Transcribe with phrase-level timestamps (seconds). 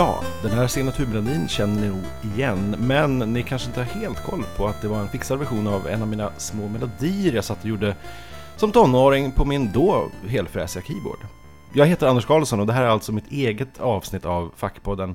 [0.00, 2.02] Ja, den här signaturmelodin känner ni nog
[2.34, 5.66] igen, men ni kanske inte har helt koll på att det var en fixad version
[5.66, 7.96] av en av mina små melodier jag satt och gjorde
[8.56, 11.18] som tonåring på min då helfräsiga keyboard.
[11.72, 15.14] Jag heter Anders Karlsson och det här är alltså mitt eget avsnitt av Fackpodden.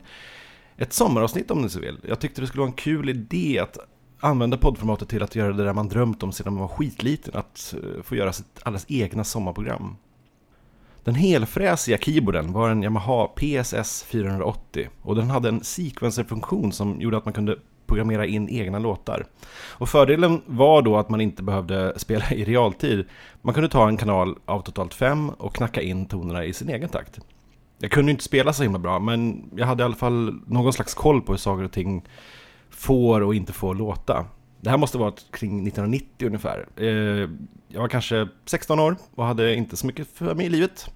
[0.78, 2.00] Ett sommaravsnitt om ni så vill.
[2.08, 3.78] Jag tyckte det skulle vara en kul idé att
[4.20, 7.76] använda poddformatet till att göra det där man drömt om sedan man var skitliten, att
[7.78, 9.98] eh, få göra sitt alldeles egna sommarprogram.
[11.06, 17.18] Den helfräsiga keyboarden var en Yamaha PSS 480 och den hade en sequencerfunktion som gjorde
[17.18, 19.26] att man kunde programmera in egna låtar.
[19.54, 23.06] Och fördelen var då att man inte behövde spela i realtid.
[23.42, 26.90] Man kunde ta en kanal av totalt fem och knacka in tonerna i sin egen
[26.90, 27.20] takt.
[27.80, 30.94] Jag kunde inte spela så himla bra, men jag hade i alla fall någon slags
[30.94, 32.04] koll på hur saker och ting
[32.70, 34.26] får och inte får låta.
[34.66, 36.68] Det här måste varit kring 1990 ungefär.
[36.76, 37.30] Eh,
[37.68, 40.90] jag var kanske 16 år och hade inte så mycket för mig i livet.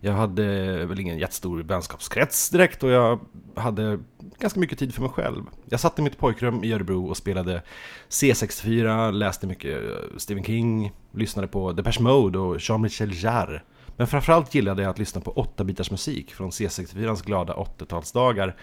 [0.00, 0.44] Jag hade
[0.86, 3.20] väl ingen jättestor vänskapskrets direkt och jag
[3.54, 3.98] hade
[4.38, 5.44] ganska mycket tid för mig själv.
[5.64, 7.62] Jag satt i mitt pojkrum i Örebro och spelade
[8.08, 13.62] C64, läste mycket eh, Stephen King, lyssnade på Depeche Mode och Jean-Michel Jarre.
[13.96, 18.54] Men framförallt gillade jag att lyssna på 8-bitars musik från C64ans glada 80-talsdagar,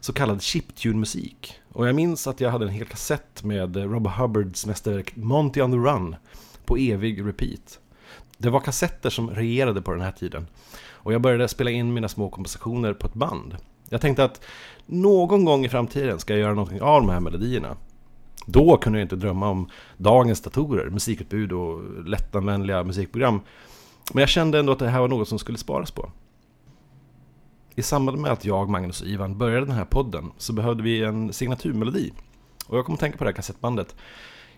[0.00, 1.54] så kallad chiptune-musik.
[1.72, 5.72] Och jag minns att jag hade en hel kassett med Rob Hubbards mästerverk Monty on
[5.72, 6.16] the Run
[6.64, 7.78] på evig repeat.
[8.38, 10.46] Det var kassetter som regerade på den här tiden.
[10.90, 13.56] Och jag började spela in mina små kompositioner på ett band.
[13.88, 14.40] Jag tänkte att
[14.86, 17.76] någon gång i framtiden ska jag göra någonting av de här melodierna.
[18.46, 23.40] Då kunde jag inte drömma om dagens datorer, musikutbud och lättanvändliga musikprogram.
[24.12, 26.12] Men jag kände ändå att det här var något som skulle sparas på.
[27.74, 31.04] I samband med att jag, Magnus och Ivan började den här podden så behövde vi
[31.04, 32.12] en signaturmelodi.
[32.66, 33.96] Och jag kom att tänka på det här kassettbandet.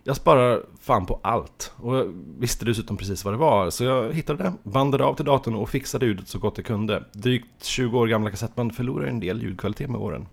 [0.05, 3.71] Jag sparar fan på allt och jag visste dessutom precis vad det var.
[3.71, 7.05] Så jag hittade det, bandade av till datorn och fixade ljudet så gott jag kunde.
[7.13, 10.27] Drygt 20 år gamla kassettband förlorar en del ljudkvalitet med åren.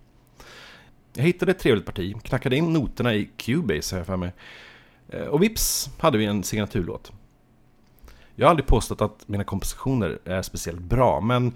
[1.14, 4.32] Jag hittade ett trevligt parti, knackade in noterna i Cubase har jag för mig.
[5.08, 7.12] Eh, och vips hade vi en signaturlåt.
[8.40, 11.52] Jag har aldrig påstått att mina kompositioner är speciellt bra, men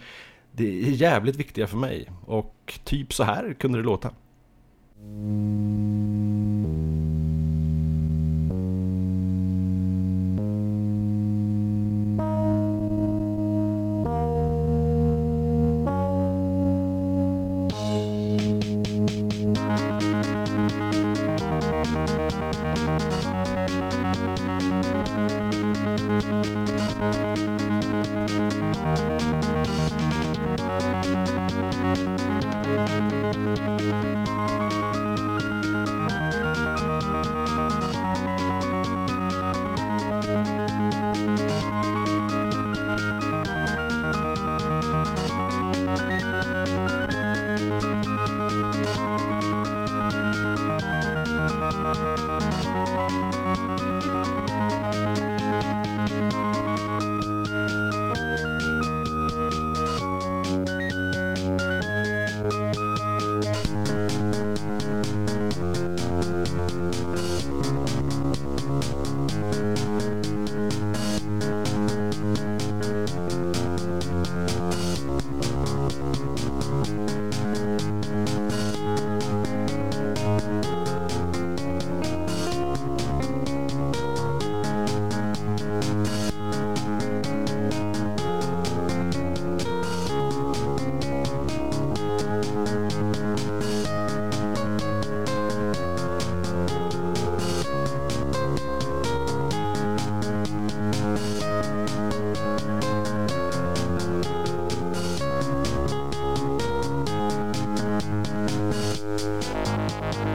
[0.53, 2.11] det är jävligt viktiga för mig.
[2.27, 4.11] Och typ så här kunde det låta.
[110.03, 110.27] Thank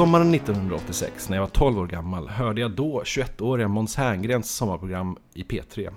[0.00, 5.16] Sommaren 1986, när jag var 12 år gammal, hörde jag då 21-åriga Måns Herngrens sommarprogram
[5.34, 5.94] i P3.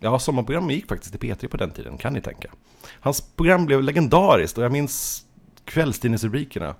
[0.00, 2.50] Ja, sommarprogrammet gick faktiskt i P3 på den tiden, kan ni tänka.
[3.00, 5.24] Hans program blev legendariskt och jag minns
[5.64, 6.74] kvällstidningsrubrikerna.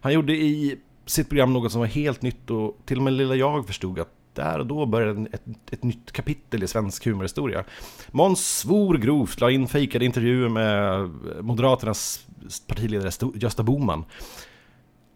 [0.00, 3.34] Han gjorde i sitt program något som var helt nytt och till och med lilla
[3.34, 7.64] jag förstod att där och då började ett, ett nytt kapitel i svensk humorhistoria.
[8.10, 11.10] Måns svor grovt, la in fejkade intervjuer med
[11.44, 12.26] Moderaternas
[12.66, 14.04] partiledare Gösta Boman.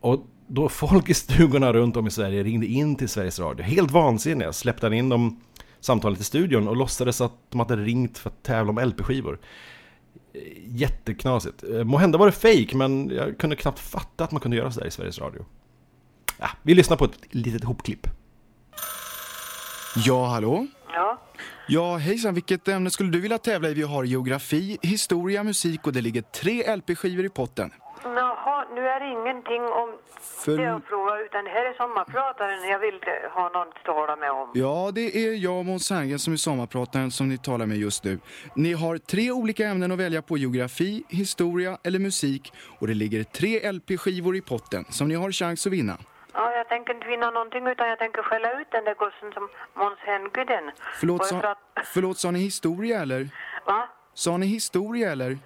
[0.00, 3.90] Och då folk i stugorna runt om i Sverige ringde in till Sveriges Radio, helt
[3.90, 5.40] vansinniga, släppte han in dem
[5.80, 9.38] samtalet i studion och låtsades att de hade ringt för att tävla om LP-skivor.
[10.64, 11.64] Jätteknasigt.
[11.84, 14.86] Må hända var det fake men jag kunde knappt fatta att man kunde göra sådär
[14.86, 15.44] i Sveriges Radio.
[16.38, 18.06] Ja, vi lyssnar på ett litet hopklipp.
[19.96, 20.66] Ja, hallå?
[20.92, 21.22] Ja.
[21.68, 23.74] Ja, hejsan, vilket ämne skulle du vilja tävla i?
[23.74, 27.70] Vi har geografi, historia, musik och det ligger tre LP-skivor i potten.
[28.98, 29.88] Det ingenting om
[30.44, 33.84] För- det jag frågar utan det här är sommarprataren jag vill eh, ha någon att
[33.84, 34.50] tala med om.
[34.54, 38.04] Ja, det är jag och Måns Herngren som är sommarprataren som ni talar med just
[38.04, 38.18] nu.
[38.56, 42.52] Ni har tre olika ämnen att välja på, geografi, historia eller musik.
[42.78, 45.96] Och det ligger tre LP-skivor i potten som ni har chans att vinna.
[46.32, 49.48] Ja, jag tänker inte vinna någonting utan jag tänker skälla ut den där gossen som
[49.74, 50.70] Måns Hengren.
[51.00, 53.28] Förlåt, sa, att- förlåt, sa ni historia eller?
[53.66, 53.88] Va?
[54.14, 55.38] Sa ni historia eller?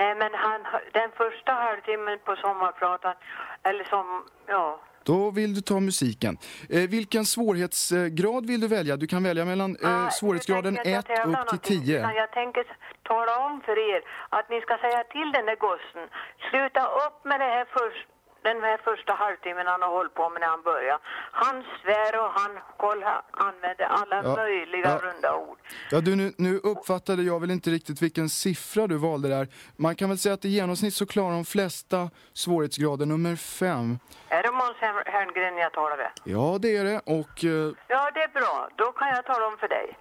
[0.00, 0.60] Nej, men han,
[0.92, 3.14] den första halvtimmen på sommarpratan,
[3.62, 4.06] eller som,
[4.46, 6.38] ja, Då vill du ta musiken.
[6.70, 8.96] Eh, vilken svårighetsgrad vill du välja?
[8.96, 11.76] Du kan välja mellan eh, Ah, svårighetsgraden nu tänker jag 1 inte tävla upp till
[11.76, 11.98] någonting, 10.
[11.98, 12.64] utan Jag tänker
[13.02, 16.06] tala om för er att ni ska säga till den där gossen,
[16.50, 18.06] sluta upp med det här först,
[18.42, 20.98] den här första halvtimmen han har hållit på med när han började.
[21.32, 24.98] Han svär och han koll, han använder alla Ja, möjliga ja.
[25.02, 25.58] runda ord.
[25.90, 29.48] Ja, du, nu, nu uppfattade jag väl inte riktigt vilken siffra du valde där.
[29.76, 33.98] Man kan väl säga att i genomsnitt så klarar de flesta svårighetsgraden nummer 5.
[34.28, 36.10] Är det Måns Her- Herngren jag talar med?
[36.24, 36.98] Ja, det är det.
[37.06, 38.68] Och eh, Ja, det är bra.
[38.76, 39.98] Då kan jag tala om för dig.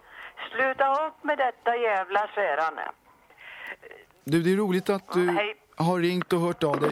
[0.51, 2.91] Sluta upp med detta jävla svärande.
[4.23, 5.55] du, det är roligt att du Hej.
[5.77, 6.91] har ringt och hört av dig.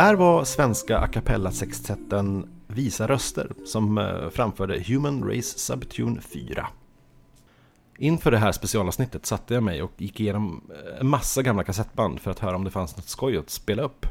[0.00, 6.66] där var svenska a cappella sextetten Visa röster som eh, framförde Human Race Subtune 4.
[7.98, 12.20] Inför det här specialavsnittet satte jag mig och gick igenom eh, en massa gamla kassettband
[12.20, 14.06] för att höra om det fanns något skoj att spela upp.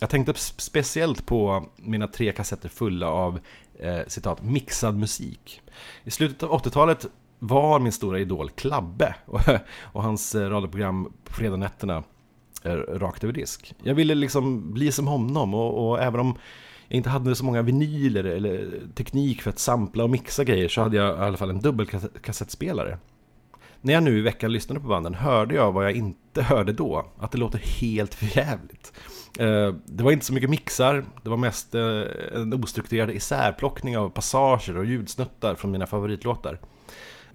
[0.00, 3.40] Jag tänkte speciellt på mina tre kassetter fulla av
[3.78, 5.62] eh, citat mixad musik.
[6.04, 7.06] I slutet av 80-talet
[7.38, 9.40] var min stora idol Klabbe och,
[9.80, 12.02] och hans eh, radioprogram på fredagnätterna
[12.64, 13.74] Eh, rakt över disk.
[13.82, 16.38] Jag ville liksom bli som honom och, och även om
[16.88, 20.82] jag inte hade så många vinyler eller teknik för att sampla och mixa grejer så
[20.82, 22.98] hade jag i alla fall en dubbelkassettspelare.
[23.80, 27.06] När jag nu i veckan lyssnade på banden hörde jag vad jag inte hörde då,
[27.18, 28.92] att det låter helt förjävligt.
[29.38, 32.02] Eh, det var inte så mycket mixar, det var mest eh,
[32.34, 36.60] en ostrukturerad isärplockning av passager och ljudsnuttar från mina favoritlåtar.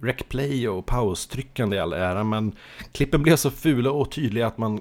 [0.00, 2.52] Recplay och paustryckande i all ära, men
[2.92, 4.80] klippen blev så fula och tydliga att man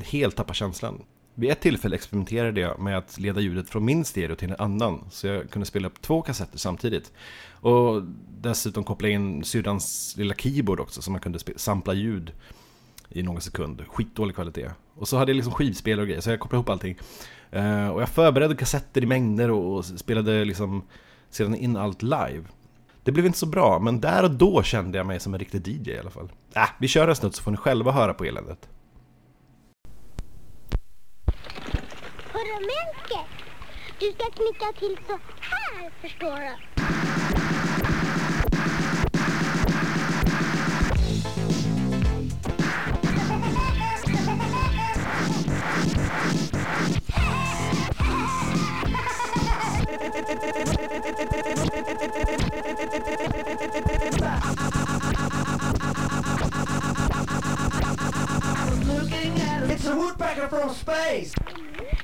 [0.00, 1.02] helt tappar känslan.
[1.34, 5.04] Vid ett tillfälle experimenterade jag med att leda ljudet från min stereo till en annan,
[5.10, 7.12] så jag kunde spela upp två kassetter samtidigt.
[7.52, 8.02] Och
[8.40, 12.32] dessutom koppla in syrrans lilla keyboard också, så man kunde sampla ljud
[13.08, 13.84] i någon sekund.
[13.88, 14.70] Skitdålig kvalitet.
[14.94, 16.98] Och så hade jag liksom skivspelare och grejer, så jag kopplade ihop allting.
[17.50, 20.82] Eh, och jag förberedde kassetter i mängder och, och spelade liksom
[21.30, 22.44] sedan in allt live.
[23.04, 25.68] Det blev inte så bra, men där och då kände jag mig som en riktig
[25.68, 26.32] DJ i alla fall.
[26.54, 28.68] Äh, vi kör en snutt så får ni själva höra på eländet.
[34.00, 36.56] Du ska knycka till så här förstår du.
[59.70, 61.34] It's a woodpecker from space!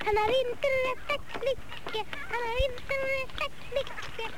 [0.05, 4.37] Han har inte rätta knycke, han har inte rätta knycke.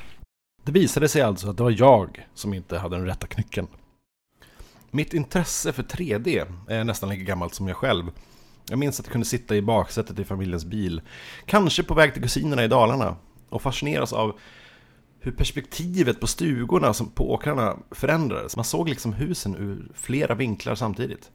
[0.62, 3.68] Det visade sig alltså att det var jag som inte hade den rätta knycken.
[4.90, 8.04] Mitt intresse för 3D är nästan lika gammalt som jag själv.
[8.68, 11.00] Jag minns att jag kunde sitta i baksätet i familjens bil,
[11.46, 13.16] kanske på väg till kusinerna i Dalarna,
[13.48, 14.38] och fascineras av
[15.20, 18.56] hur perspektivet på stugorna på åkrarna förändrades.
[18.56, 21.30] Man såg liksom husen ur flera vinklar samtidigt.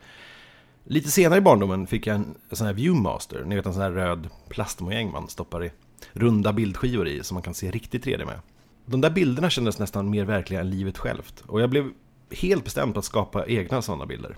[0.84, 3.92] Lite senare i barndomen fick jag en sån här Viewmaster, ni vet en sån här
[3.92, 5.72] röd plastmojäng man stoppar i
[6.14, 8.40] runda bildskivor i som man kan se riktigt 3D med.
[8.86, 11.90] De där bilderna kändes nästan mer verkliga än livet självt och jag blev
[12.32, 14.38] helt bestämd på att skapa egna sådana bilder.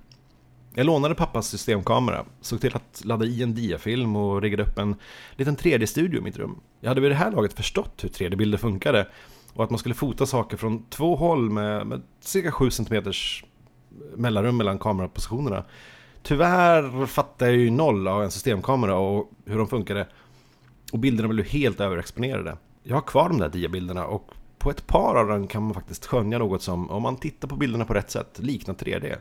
[0.75, 4.95] Jag lånade pappas systemkamera, såg till att ladda i en diafilm och riggade upp en
[5.35, 6.59] liten 3D-studio i mitt rum.
[6.79, 9.07] Jag hade vid det här laget förstått hur 3D-bilder funkade
[9.53, 13.03] och att man skulle fota saker från två håll med, med cirka 7 cm
[14.15, 15.63] mellanrum mellan kamerapositionerna.
[16.23, 20.07] Tyvärr fattade jag ju noll av en systemkamera och hur de funkade.
[20.91, 22.57] Och bilderna blev helt överexponerade.
[22.83, 26.05] Jag har kvar de där diabilderna och på ett par av dem kan man faktiskt
[26.05, 29.15] skönja något som, om man tittar på bilderna på rätt sätt, liknar 3D.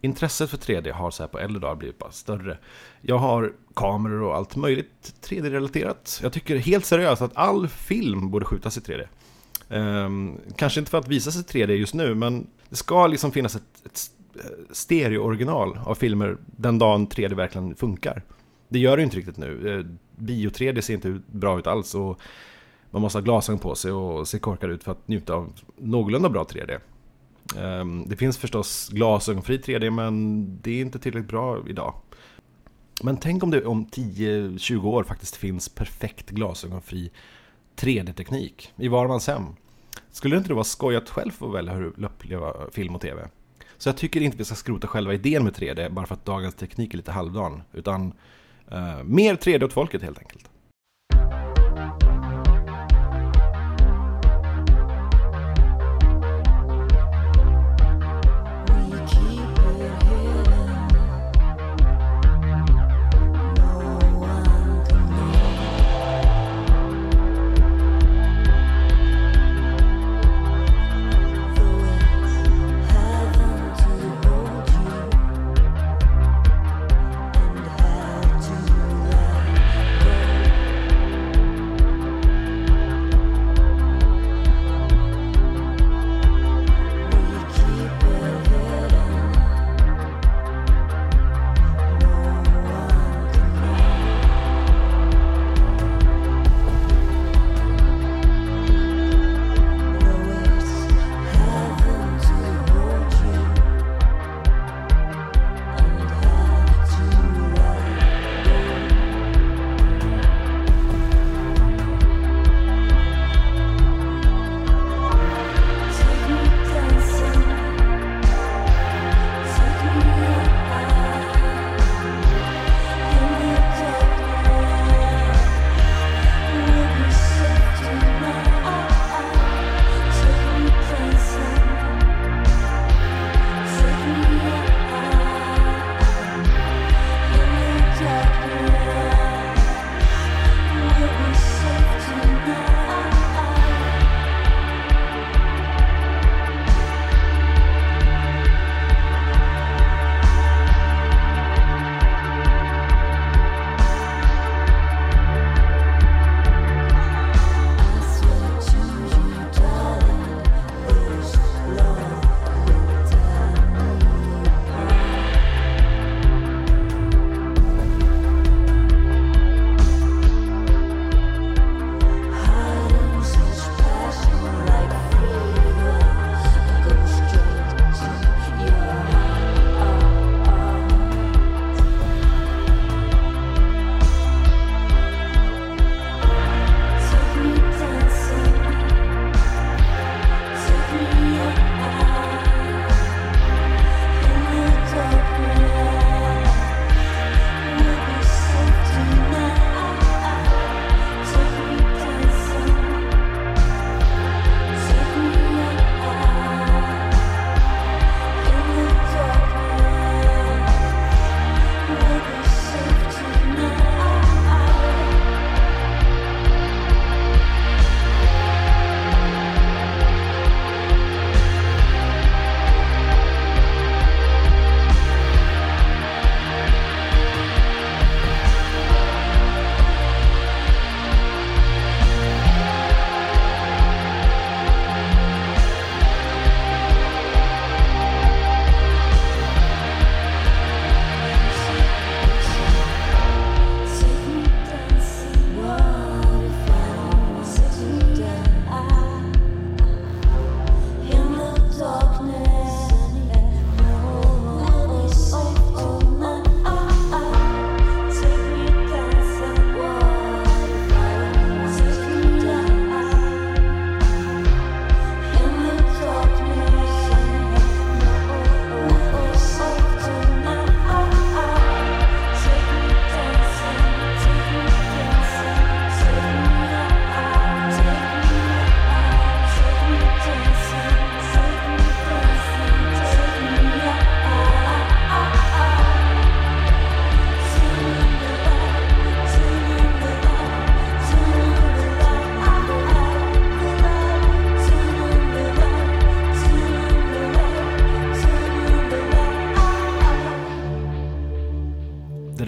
[0.00, 2.58] Intresset för 3D har så här på äldre dagar blivit bara större.
[3.00, 6.20] Jag har kameror och allt möjligt 3D-relaterat.
[6.22, 9.06] Jag tycker helt seriöst att all film borde skjutas i 3D.
[9.68, 13.32] Um, ehm, kanske inte för att visa sig 3D just nu, men det ska liksom
[13.32, 14.10] finnas ett, ett
[14.70, 18.22] stereo-original av filmer den dagen 3D verkligen funkar.
[18.68, 19.78] Det gör det ju inte riktigt nu.
[19.78, 19.86] Eh,
[20.16, 22.20] bio 3D ser inte bra ut alls och
[22.90, 26.28] man måste ha glasögon på sig och se korkad ut för att njuta av någorlunda
[26.28, 26.78] bra 3D.
[27.58, 31.94] Ehm, det finns förstås glasögonfri 3D men det är inte tillräckligt bra idag.
[33.02, 37.10] Men tänk om det om 10-20 år faktiskt finns perfekt glasögonfri
[37.76, 39.44] 3D-teknik i var mans hem.
[40.10, 43.28] Skulle det inte vara skoj att själv få välja hur du uppleva film och TV?
[43.78, 46.54] Så jag tycker inte vi ska skrota själva idén med 3D bara för att dagens
[46.54, 47.62] teknik är lite halvdan.
[47.72, 48.12] Utan
[48.70, 50.50] eh, mer 3D åt folket helt enkelt.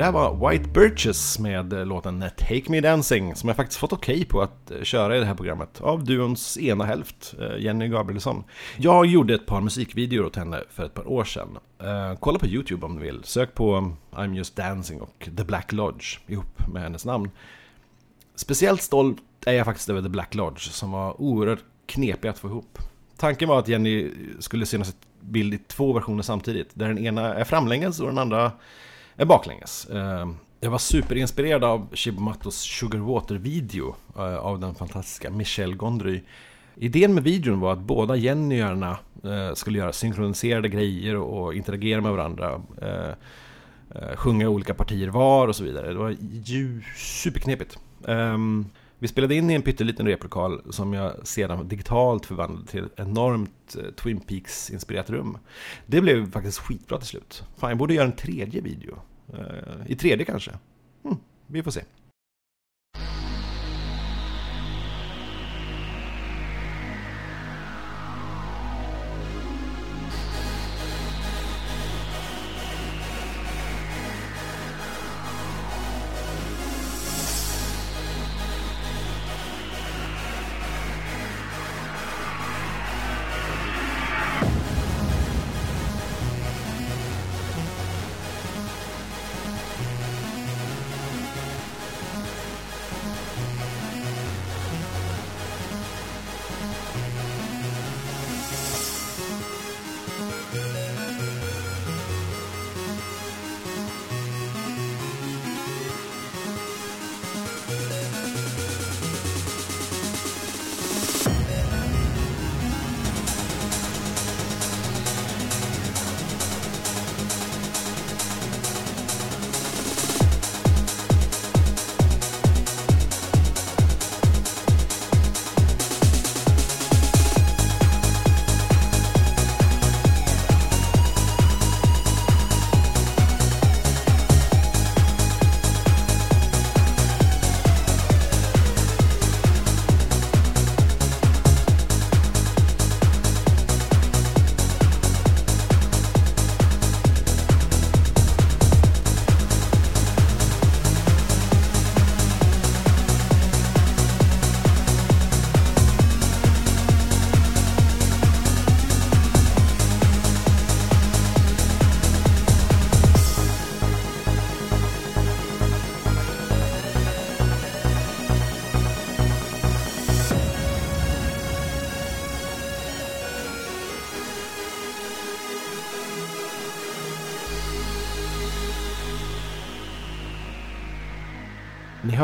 [0.06, 3.92] Det där var White Birches med eh, låten Take Me Dancing som jag faktiskt fått
[3.92, 7.88] okej på att eh, köra i det här programmet av duons ena hälft, eh, Jenny
[7.88, 8.44] Gabrielsson.
[8.76, 11.58] Jag gjorde ett par musikvideor åt henne för ett par år sedan.
[12.20, 13.24] Kolla på YouTube om du vill.
[13.24, 17.30] Sök på I'm Just Dancing och The Black Lodge ihop med hennes namn.
[18.34, 22.48] Speciellt stolt är jag faktiskt över The Black Lodge som var oerhört knepig att få
[22.48, 22.78] ihop.
[23.16, 27.44] Tanken var att Jenny skulle synas bild i två versioner samtidigt, där den ena är
[27.44, 28.52] framlänges och den andra
[29.16, 29.86] är baklänges.
[29.86, 30.28] Eh,
[30.60, 36.22] jag var superinspirerad av Shibumatos Sugar Water-video eh, av den fantastiska Michelle Gondry.
[36.76, 38.98] Idén med videon var att båda Jennyarna
[39.54, 42.60] skulle göra synkroniserade grejer och interagera med varandra.
[44.14, 45.88] Sjunga olika partier var och så vidare.
[45.88, 47.78] Det var ju superknepigt.
[48.08, 48.66] Ehm,
[48.98, 53.76] vi spelade in i en pytteliten replokal som jag sedan digitalt förvandlade till ett enormt
[53.76, 55.38] eh, Twin Peaks-inspirerat rum.
[55.86, 57.44] Det blev faktiskt skitbra till slut.
[57.56, 58.98] Fan, jag borde göra en tredje video.
[59.34, 60.50] Eh, I tredje kanske.
[61.04, 61.82] Hm, vi får se.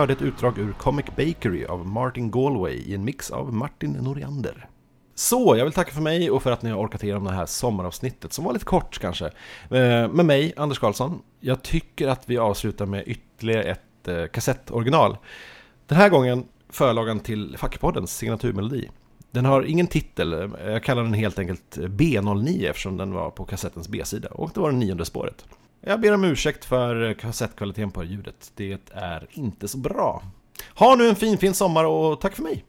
[0.03, 4.69] Hörde ett utdrag ur Comic Bakery av Martin Galway i en mix av Martin Noriander.
[5.15, 7.47] Så, jag vill tacka för mig och för att ni har orkat igenom det här
[7.47, 9.27] sommaravsnittet som var lite kort kanske.
[9.71, 11.23] Eh, med mig, Anders Karlsson.
[11.41, 15.17] Jag tycker att vi avslutar med ytterligare ett eh, kassettoriginal.
[15.87, 18.89] Den här gången förlagan till Fackpoddens signaturmelodi.
[19.31, 23.45] Den har ingen titel, eh, jag kallar den helt enkelt B09 eftersom den var på
[23.45, 25.45] kassettens B-sida och det var det nionde spåret.
[25.85, 28.53] Jag ber om ursäkt för kassettkvaliteten på ljudet.
[28.55, 30.23] Det är inte så bra.
[30.75, 32.65] Ha nu en fin, fin sommar och tack för mig!